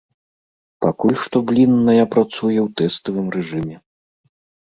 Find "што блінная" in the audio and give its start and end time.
1.23-2.05